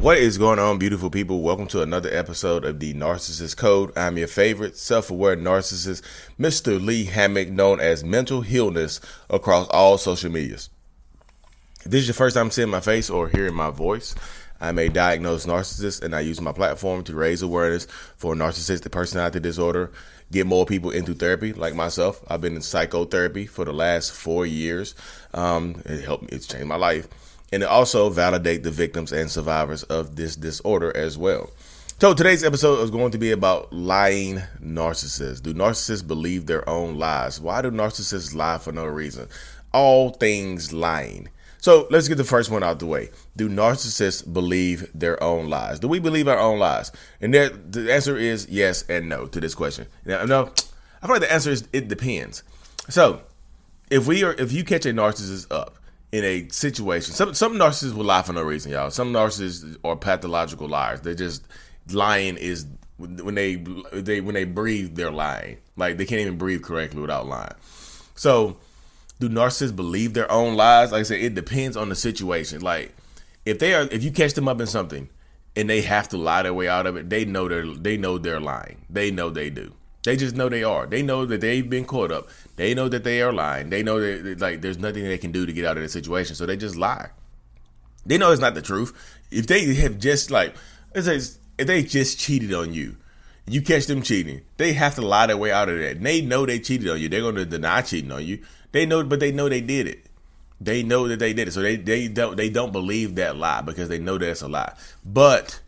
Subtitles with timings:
[0.00, 1.42] What is going on, beautiful people?
[1.42, 3.92] Welcome to another episode of the Narcissist Code.
[3.98, 6.00] I'm your favorite self aware narcissist,
[6.38, 6.82] Mr.
[6.82, 10.70] Lee Hammock, known as Mental Healness across all social medias.
[11.84, 14.14] If this is your first time seeing my face or hearing my voice,
[14.58, 17.86] I'm a diagnosed narcissist and I use my platform to raise awareness
[18.16, 19.92] for narcissistic personality disorder,
[20.32, 22.24] get more people into therapy like myself.
[22.26, 24.94] I've been in psychotherapy for the last four years.
[25.34, 27.06] Um, it helped me, it's changed my life
[27.52, 31.50] and also validate the victims and survivors of this disorder as well.
[31.98, 35.42] So today's episode is going to be about lying narcissists.
[35.42, 37.40] Do narcissists believe their own lies?
[37.40, 39.28] Why do narcissists lie for no reason?
[39.72, 41.28] All things lying.
[41.58, 43.10] So let's get the first one out the way.
[43.36, 45.78] Do narcissists believe their own lies?
[45.78, 46.90] Do we believe our own lies?
[47.20, 49.86] And there, the answer is yes and no to this question.
[50.06, 50.52] Now, no,
[51.02, 52.42] I feel like the answer is it depends.
[52.88, 53.20] So
[53.90, 55.76] if we are, if you catch a narcissist up
[56.12, 57.14] in a situation.
[57.14, 58.90] Some some narcissists will lie for no reason, y'all.
[58.90, 61.00] Some narcissists are pathological liars.
[61.02, 61.46] They just
[61.92, 65.58] lying is when they they when they breathe, they're lying.
[65.76, 67.54] Like they can't even breathe correctly without lying.
[68.14, 68.58] So,
[69.18, 70.92] do narcissists believe their own lies?
[70.92, 72.60] Like I said, it depends on the situation.
[72.60, 72.94] Like
[73.44, 75.08] if they are, if you catch them up in something
[75.56, 78.18] and they have to lie their way out of it, they know they're they know
[78.18, 78.84] they're lying.
[78.90, 79.72] They know they do.
[80.04, 80.86] They just know they are.
[80.86, 82.28] They know that they've been caught up.
[82.56, 83.70] They know that they are lying.
[83.70, 86.34] They know that like there's nothing they can do to get out of the situation,
[86.34, 87.10] so they just lie.
[88.06, 88.92] They know it's not the truth.
[89.30, 90.54] If they have just like
[90.94, 92.96] if they just cheated on you,
[93.46, 96.02] you catch them cheating, they have to lie their way out of that.
[96.02, 97.08] They know they cheated on you.
[97.08, 98.42] They're going to deny cheating on you.
[98.72, 100.06] They know, but they know they did it.
[100.60, 103.62] They know that they did it, so they they don't they don't believe that lie
[103.62, 104.74] because they know that's a lie.
[105.04, 105.60] But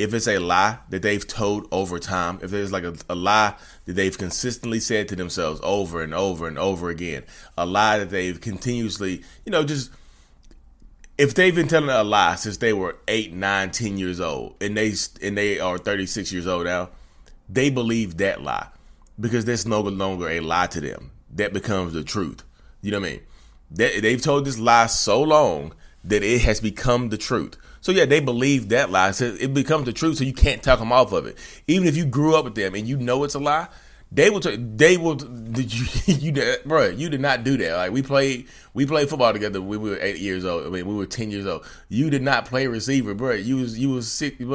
[0.00, 3.54] if it's a lie that they've told over time, if there's like a, a, lie
[3.84, 7.22] that they've consistently said to themselves over and over and over again,
[7.58, 9.90] a lie that they've continuously, you know, just
[11.18, 14.74] if they've been telling a lie since they were eight, nine, ten years old, and
[14.74, 16.88] they and they are thirty six years old now,
[17.48, 18.68] they believe that lie
[19.18, 21.10] because there's no longer a lie to them.
[21.34, 22.42] That becomes the truth.
[22.80, 23.20] You know what I mean?
[23.70, 25.74] They, they've told this lie so long
[26.04, 27.56] that it has become the truth.
[27.80, 29.12] So yeah, they believe that lie.
[29.12, 30.18] So it becomes the truth.
[30.18, 31.38] So you can't talk them off of it.
[31.66, 33.68] Even if you grew up with them and you know it's a lie,
[34.12, 34.40] they will.
[34.40, 35.14] T- they will.
[35.50, 35.86] Did you?
[36.06, 36.88] You bro?
[36.88, 37.76] You did not do that.
[37.76, 38.48] Like we played.
[38.74, 39.60] We played football together.
[39.60, 40.66] when We were eight years old.
[40.66, 41.64] I mean, we were ten years old.
[41.88, 43.32] You did not play receiver, bro.
[43.34, 44.40] You was you was sick.
[44.40, 44.48] You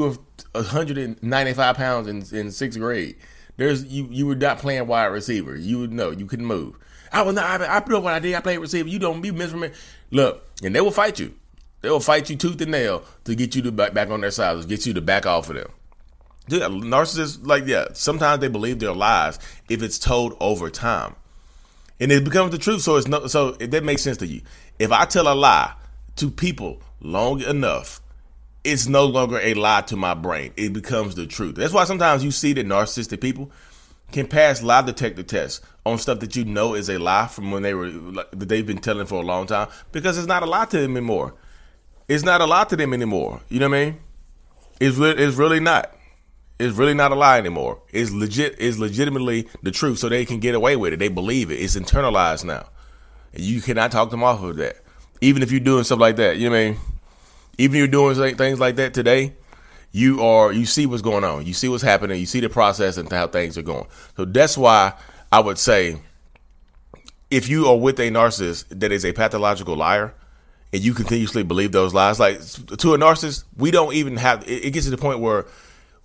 [0.00, 0.16] were
[0.52, 3.16] 195 pounds in, in sixth grade.
[3.56, 4.08] There's you.
[4.10, 5.56] You were not playing wide receiver.
[5.56, 6.10] You would know.
[6.10, 6.78] You couldn't move.
[7.12, 7.60] I was not.
[7.60, 8.34] I, I up what I did.
[8.34, 8.88] I played receiver.
[8.88, 9.74] You don't be miserable.
[10.10, 11.34] Look, and they will fight you.
[11.82, 14.60] They'll fight you tooth and nail to get you to back, back on their side,
[14.60, 15.70] to get you to back off of them.
[16.48, 19.38] Dude, narcissists, like, yeah, sometimes they believe their lies
[19.68, 21.14] if it's told over time.
[21.98, 22.82] And it becomes the truth.
[22.82, 24.42] So it's no, so if that makes sense to you.
[24.78, 25.74] If I tell a lie
[26.16, 28.00] to people long enough,
[28.64, 30.52] it's no longer a lie to my brain.
[30.56, 31.54] It becomes the truth.
[31.54, 33.50] That's why sometimes you see that narcissistic people
[34.12, 37.62] can pass lie detector tests on stuff that you know is a lie from when
[37.62, 40.64] they were that they've been telling for a long time because it's not a lie
[40.66, 41.34] to them anymore
[42.10, 43.40] it's not a lie to them anymore.
[43.48, 44.00] You know what I mean?
[44.80, 45.94] It's re- it's really not.
[46.58, 47.82] It's really not a lie anymore.
[47.92, 48.56] It's legit.
[48.58, 50.98] It's legitimately the truth, so they can get away with it.
[50.98, 51.60] They believe it.
[51.60, 52.68] It's internalized now.
[53.32, 54.78] You cannot talk them off of that.
[55.20, 56.80] Even if you're doing stuff like that, you know what I mean?
[57.58, 59.34] Even if you're doing things like that today,
[59.92, 61.46] you are you see what's going on.
[61.46, 62.20] You see what's happening.
[62.20, 63.86] You see the process and how things are going.
[64.16, 64.94] So that's why
[65.32, 66.00] I would say,
[67.30, 70.14] if you are with a narcissist that is a pathological liar,
[70.72, 74.44] and you continuously believe those lies, like to a narcissist, we don't even have.
[74.48, 75.46] It gets to the point where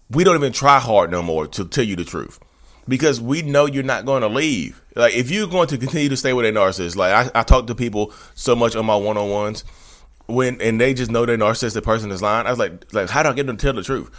[0.10, 2.40] we don't even try hard no more to tell you the truth
[2.88, 4.82] because we know you're not going to leave.
[4.96, 7.68] Like if you're going to continue to stay with a narcissist, like I, I talk
[7.68, 9.64] to people so much on my one on ones
[10.28, 12.48] when and they just know they're narcissistic person is lying.
[12.48, 14.10] I was like, like how do I get them to tell the truth?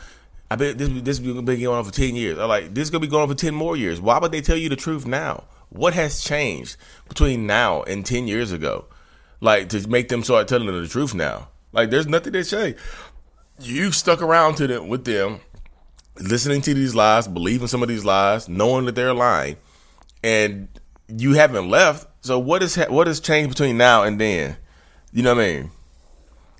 [0.51, 2.39] I bet this this been going on for ten years.
[2.39, 4.01] I'm like, this is gonna be going on for ten more years.
[4.01, 5.45] Why would they tell you the truth now?
[5.71, 6.77] What has changed
[7.09, 8.87] between now and ten years ago?
[9.41, 11.49] like to make them start telling them the truth now.
[11.73, 12.77] Like there's nothing they say.
[13.61, 15.41] You stuck around to them with them,
[16.21, 19.57] listening to these lies, believing some of these lies, knowing that they're lying,
[20.23, 20.69] and
[21.09, 22.07] you haven't left.
[22.25, 24.57] So what is what has changed between now and then?
[25.13, 25.71] You know what I mean?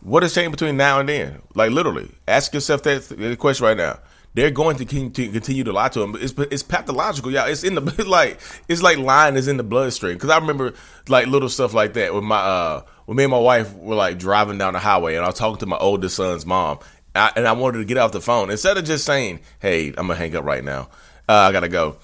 [0.03, 1.43] What has changed between now and then?
[1.55, 3.99] Like literally, ask yourself that question right now.
[4.35, 6.15] They're going to continue to lie to him.
[6.21, 7.49] It's it's pathological, y'all.
[7.49, 8.39] It's in the like
[8.69, 10.15] it's like lying is in the bloodstream.
[10.15, 10.75] Because I remember
[11.09, 14.19] like little stuff like that with my uh when me and my wife were like
[14.19, 16.81] driving down the highway and I was talking to my oldest son's mom
[17.17, 20.07] I, and I wanted to get off the phone instead of just saying, "Hey, I'm
[20.07, 20.89] gonna hang up right now.
[21.29, 21.97] Uh, I gotta go."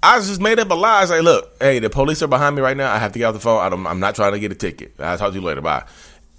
[0.00, 0.98] I just made up a lie.
[0.98, 2.92] I was like, "Look, hey, the police are behind me right now.
[2.92, 3.60] I have to get off the phone.
[3.60, 4.94] I am not trying to get a ticket.
[4.98, 5.60] I'll talk to you later.
[5.60, 5.84] Bye."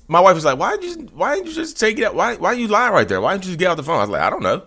[0.10, 1.08] My wife was like, "Why did you?
[1.14, 2.04] Why didn't you just take it?
[2.04, 2.16] Out?
[2.16, 2.36] Why?
[2.36, 3.22] Why you lie right there?
[3.22, 4.64] Why didn't you just get off the phone?" I was like, "I don't know.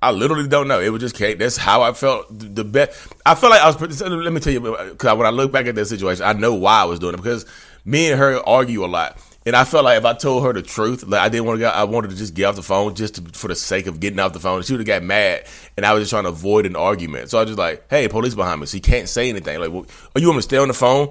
[0.00, 0.80] I literally don't know.
[0.80, 1.38] It was just Kate.
[1.38, 2.26] That's how I felt.
[2.30, 3.12] The best.
[3.26, 4.00] I felt like I was.
[4.00, 6.80] Let me tell you, because when I look back at that situation, I know why
[6.80, 7.46] I was doing it because
[7.84, 9.18] me and her argue a lot.
[9.44, 11.60] And I felt like if I told her the truth, like I didn't want to
[11.60, 13.98] go, I wanted to just get off the phone just to, for the sake of
[13.98, 14.62] getting off the phone.
[14.62, 15.46] She would have got mad,
[15.76, 17.30] and I was just trying to avoid an argument.
[17.30, 19.58] So I was just like, "Hey, police behind me." So he can't say anything.
[19.58, 21.10] Like, well, are you want to stay on the phone?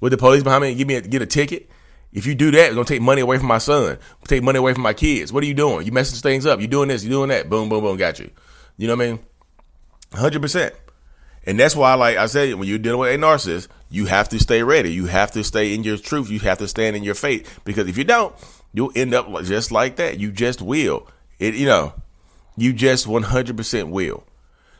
[0.00, 1.68] with the police behind me and give me a, get a ticket.
[2.12, 4.72] If you do that, it's gonna take money away from my son, take money away
[4.72, 5.32] from my kids.
[5.32, 5.86] What are you doing?
[5.86, 6.60] You messing things up.
[6.60, 7.04] You doing this?
[7.04, 7.50] You doing that?
[7.50, 7.96] Boom, boom, boom.
[7.96, 8.30] Got you.
[8.78, 9.18] You know what I mean?
[10.12, 10.74] Hundred percent.
[11.46, 14.40] And that's why, like I said, when you're dealing with a narcissist, you have to
[14.40, 14.92] stay ready.
[14.92, 16.28] You have to stay in your truth.
[16.28, 17.60] You have to stand in your faith.
[17.64, 18.34] Because if you don't,
[18.72, 20.18] you'll end up just like that.
[20.18, 21.08] You just will.
[21.38, 21.94] It, you know,
[22.56, 24.24] you just 100% will.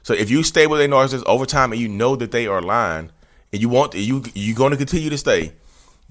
[0.03, 2.63] So if you stay with a narcissist over time and you know that they are
[2.63, 3.13] lying,
[3.57, 5.53] and you want you you're going to continue to stay,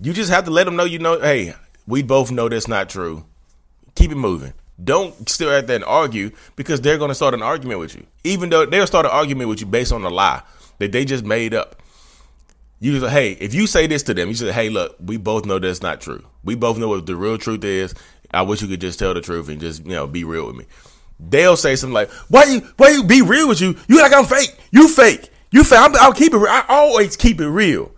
[0.01, 1.53] you just have to let them know you know, hey,
[1.85, 3.23] we both know that's not true.
[3.93, 4.53] Keep it moving.
[4.83, 8.05] Don't still at there and argue because they're going to start an argument with you,
[8.23, 10.41] even though they'll start an argument with you based on a lie
[10.79, 11.81] that they just made up.
[12.79, 15.45] You just hey, if you say this to them, you say, hey, look, we both
[15.45, 16.25] know that's not true.
[16.43, 17.93] We both know what the real truth is.
[18.33, 20.55] I wish you could just tell the truth and just you know be real with
[20.55, 20.65] me.
[21.19, 22.61] They'll say something like, "Why you?
[22.77, 23.77] Why you be real with you?
[23.87, 24.57] You like I'm fake?
[24.71, 25.29] You fake?
[25.51, 26.37] You found I'll keep it.
[26.37, 27.91] I always keep it real.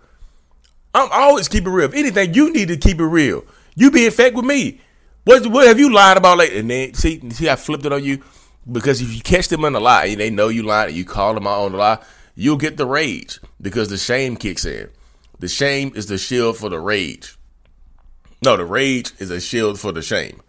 [0.94, 1.86] I'm always keep it real.
[1.86, 3.44] If anything, you need to keep it real.
[3.74, 4.80] You be in fact with me.
[5.24, 6.60] What what have you lied about lately?
[6.60, 8.22] And then see see I flipped it on you
[8.70, 11.46] because if you catch them in a lie they know you lied you call them
[11.46, 11.98] out on the lie,
[12.34, 14.90] you'll get the rage because the shame kicks in.
[15.38, 17.36] The shame is the shield for the rage.
[18.44, 20.40] No, the rage is a shield for the shame.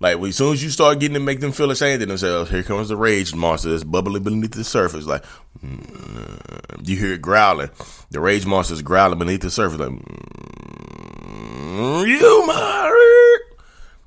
[0.00, 2.62] Like as soon as you start getting to make them feel ashamed of themselves, here
[2.62, 5.06] comes the rage monster that's bubbling beneath the surface.
[5.06, 5.24] Like
[5.64, 7.70] mm, you hear it growling.
[8.10, 9.78] The rage monster is growling beneath the surface.
[9.78, 12.74] Like mm, you my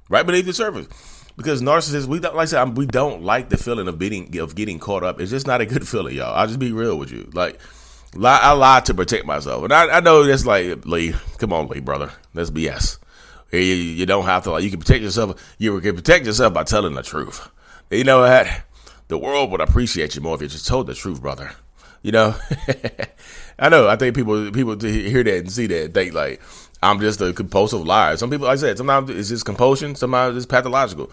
[0.10, 0.88] right beneath the surface.
[1.36, 4.56] Because narcissists, we don't like I said, we don't like the feeling of being of
[4.56, 5.22] getting caught up.
[5.22, 6.34] It's just not a good feeling, y'all.
[6.34, 7.30] I'll just be real with you.
[7.34, 7.60] Like
[8.20, 11.14] I lied to protect myself, and I, I know that's like Lee.
[11.38, 12.12] Come on, Lee, brother.
[12.34, 12.98] That's BS.
[13.52, 15.56] You, you don't have to like you can protect yourself.
[15.58, 17.50] You can protect yourself by telling the truth.
[17.90, 18.48] You know what?
[19.08, 21.52] The world would appreciate you more if you just told the truth, brother.
[22.04, 22.36] You know,
[23.60, 23.88] I know.
[23.88, 26.42] I think people people hear that and see that and think like
[26.84, 28.18] I'm just a compulsive liar.
[28.18, 29.96] Some people, like I said, sometimes it's just compulsion.
[29.96, 31.12] Sometimes it's pathological.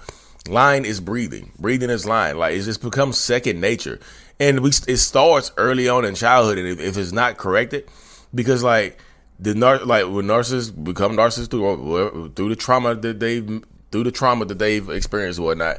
[0.49, 1.53] Lying is breathing.
[1.59, 2.37] Breathing is lying.
[2.37, 3.99] Like it just becomes second nature,
[4.39, 6.59] and we it starts early on in childhood.
[6.59, 7.89] And if, if it's not corrected,
[8.35, 8.99] because like
[9.39, 14.13] the nar- like when narcissists become narcissists through through the trauma that they've through the
[14.13, 15.79] trauma that they've experienced and whatnot,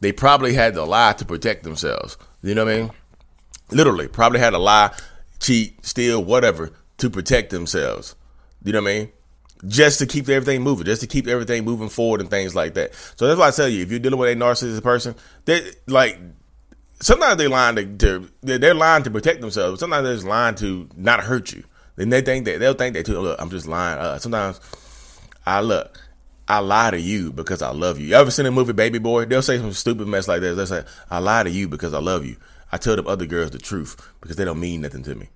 [0.00, 2.16] they probably had to lie to protect themselves.
[2.42, 2.90] You know what I mean?
[3.70, 4.94] Literally, probably had to lie,
[5.40, 8.14] cheat, steal, whatever to protect themselves.
[8.62, 9.12] You know what I mean?
[9.66, 12.94] Just to keep everything moving, just to keep everything moving forward and things like that.
[13.16, 16.18] So that's why I tell you, if you're dealing with a narcissistic person, they like
[17.00, 19.80] sometimes they lying to, to they're lying to protect themselves.
[19.80, 21.64] Sometimes they're just lying to not hurt you.
[21.96, 23.18] Then they think that they'll think that too.
[23.18, 23.98] Look, I'm just lying.
[23.98, 24.60] Uh, sometimes
[25.46, 26.00] I look.
[26.48, 28.06] I lie to you because I love you.
[28.06, 29.24] You ever seen the movie Baby Boy?
[29.24, 30.56] They'll say some stupid mess like this.
[30.56, 32.36] They'll say, I lie to you because I love you.
[32.70, 35.28] I tell them other girls the truth because they don't mean nothing to me.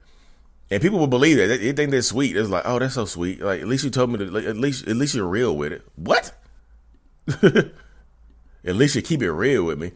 [0.70, 1.48] And people will believe that.
[1.48, 2.36] They, they think they're sweet.
[2.36, 3.40] It's like, oh, that's so sweet.
[3.40, 5.82] Like, at least you told me to, at least, at least you're real with it.
[5.96, 6.32] What?
[7.42, 7.72] at
[8.64, 9.90] least you keep it real with me.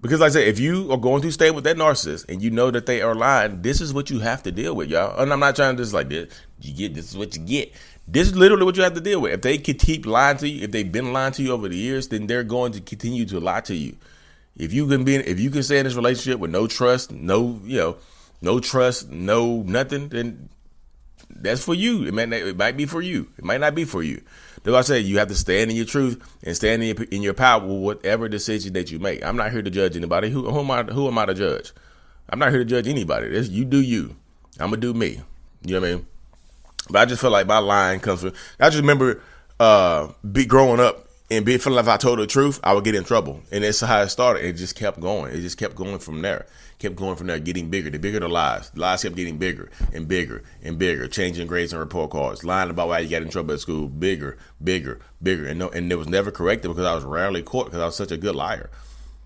[0.00, 2.50] Because like I said, if you are going to stay with that narcissist and you
[2.50, 5.18] know that they are lying, this is what you have to deal with, y'all.
[5.20, 6.32] And I'm not trying to just like this.
[6.60, 7.72] You get this is what you get.
[8.06, 9.32] This is literally what you have to deal with.
[9.32, 11.76] If they could keep lying to you, if they've been lying to you over the
[11.76, 13.96] years, then they're going to continue to lie to you.
[14.56, 17.60] If you can be, if you can stay in this relationship with no trust, no,
[17.64, 17.96] you know,
[18.40, 20.48] no trust, no nothing, then
[21.30, 22.04] that's for you.
[22.04, 23.28] It might, it might be for you.
[23.38, 24.22] It might not be for you.
[24.62, 27.06] That's why I say you have to stand in your truth and stand in your,
[27.10, 29.24] in your power with whatever decision that you make.
[29.24, 30.30] I'm not here to judge anybody.
[30.30, 30.82] Who, who am I?
[30.84, 31.72] Who am I to judge?
[32.28, 33.28] I'm not here to judge anybody.
[33.28, 34.16] It's, you do you.
[34.58, 35.20] I'm gonna do me.
[35.64, 36.06] You know what I mean?
[36.90, 38.32] But I just feel like my line comes from.
[38.58, 39.22] I just remember
[39.60, 42.94] uh, be growing up and be feeling like I told the truth, I would get
[42.94, 44.44] in trouble, and that's how it started.
[44.44, 45.32] It just kept going.
[45.32, 46.46] It just kept going from there.
[46.78, 47.90] Kept going from there, getting bigger.
[47.90, 51.08] The bigger the lies, the lies kept getting bigger and bigger and bigger.
[51.08, 54.36] Changing grades and report cards, lying about why you got in trouble at school, bigger,
[54.62, 57.80] bigger, bigger, and no, and it was never corrected because I was rarely caught because
[57.80, 58.70] I was such a good liar.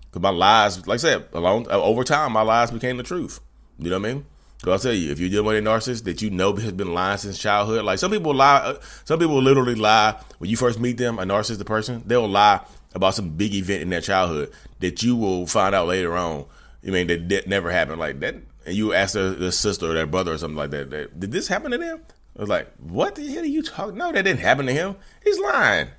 [0.09, 3.39] Because my lies, like I said, along over time, my lies became the truth.
[3.77, 4.25] You know what I mean?
[4.67, 7.17] I'll tell you, if you're dealing with a narcissist that you know has been lying
[7.17, 10.97] since childhood, like some people lie, uh, some people literally lie when you first meet
[10.97, 12.61] them, a narcissistic person, they'll lie
[12.93, 16.45] about some big event in their childhood that you will find out later on.
[16.83, 19.93] You mean that, that never happened like that, and you ask their, their, sister or
[19.93, 22.01] their brother or something like that, that, did this happen to them?
[22.37, 23.97] I was like, what the hell are you talking?
[23.97, 24.95] No, that didn't happen to him.
[25.23, 25.89] He's lying.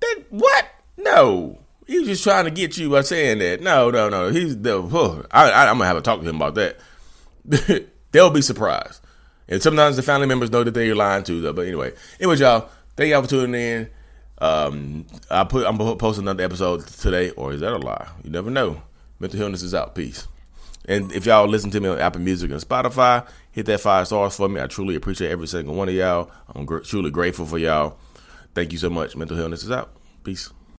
[0.00, 0.66] That what?
[0.96, 3.60] No, he was just trying to get you by saying that.
[3.60, 4.30] No, no, no.
[4.30, 4.74] He's the.
[4.74, 6.78] Oh, I, I, I'm gonna have a talk to him about that.
[8.12, 9.00] they'll be surprised.
[9.48, 11.56] And sometimes the family members know that they're lying to them.
[11.56, 13.90] But anyway, anyway, y'all, thank y'all for tuning in.
[14.38, 18.08] Um, I put I'm gonna post another episode today, or is that a lie?
[18.24, 18.82] You never know.
[19.18, 19.94] Mental Healness is out.
[19.94, 20.26] Peace.
[20.88, 24.36] And if y'all listen to me on Apple Music and Spotify, hit that five stars
[24.36, 24.60] for me.
[24.60, 26.30] I truly appreciate every single one of y'all.
[26.54, 27.98] I'm gr- truly grateful for y'all.
[28.54, 29.14] Thank you so much.
[29.14, 29.92] Mental Healness is out.
[30.24, 30.50] Peace.